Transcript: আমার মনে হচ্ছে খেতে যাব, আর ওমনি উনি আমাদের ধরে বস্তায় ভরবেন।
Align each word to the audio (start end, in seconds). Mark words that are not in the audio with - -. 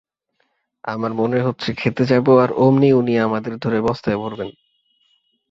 আমার 0.83 1.11
মনে 1.13 1.39
হচ্ছে 1.41 1.69
খেতে 1.73 2.03
যাব, 2.05 2.27
আর 2.43 2.49
ওমনি 2.57 2.89
উনি 2.93 3.13
আমাদের 3.19 3.53
ধরে 3.57 3.77
বস্তায় 3.81 4.17
ভরবেন। 4.17 4.49